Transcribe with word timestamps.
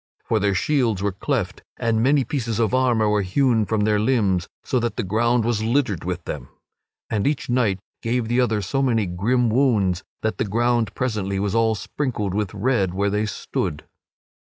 For 0.25 0.39
their 0.39 0.55
shields 0.55 1.03
were 1.03 1.11
cleft 1.11 1.61
and 1.77 2.01
many 2.01 2.23
pieces 2.23 2.57
of 2.57 2.73
armor 2.73 3.07
were 3.07 3.21
hewn 3.21 3.67
from 3.67 3.81
their 3.81 3.99
limbs, 3.99 4.47
so 4.63 4.79
that 4.79 4.95
the 4.95 5.03
ground 5.03 5.45
was 5.45 5.61
littered 5.61 6.03
with 6.05 6.23
them. 6.25 6.49
And 7.11 7.27
each 7.27 7.51
knight 7.51 7.77
gave 8.01 8.27
the 8.27 8.41
other 8.41 8.63
so 8.63 8.81
many 8.81 9.05
grim 9.05 9.47
wounds 9.51 10.03
that 10.23 10.39
the 10.39 10.45
ground 10.45 10.95
presently 10.95 11.37
was 11.37 11.53
all 11.53 11.75
sprinkled 11.75 12.33
with 12.33 12.51
red 12.55 12.95
where 12.95 13.11
they 13.11 13.27
stood. 13.27 13.83